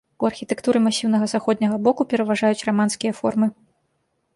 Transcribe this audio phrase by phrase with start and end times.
[0.23, 3.47] У архітэктуры масіўнага заходняга боку пераважаюць раманскія формы.